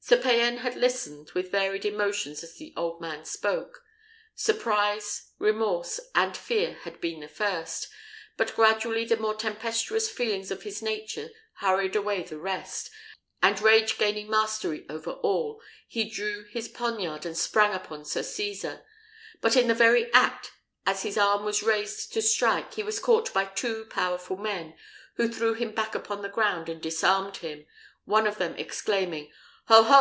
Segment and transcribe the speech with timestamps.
[0.00, 3.84] Sir Payan had listened with varied emotions as the old man spoke.
[4.34, 7.88] Surprise, remorse, and fear had been the first;
[8.38, 11.28] but gradually the more tempestuous feelings of his nature
[11.60, 12.90] hurried away the rest,
[13.42, 18.86] and, rage gaining mastery of all, he drew his poniard and sprang upon Sir Cesar.
[19.42, 20.52] But in the very act,
[20.86, 24.74] as his arm was raised to strike, he was caught by two powerful men,
[25.16, 27.66] who threw him back upon the ground and disarmed him;
[28.06, 29.30] one of them exclaiming,
[29.66, 29.96] "Ho, ho!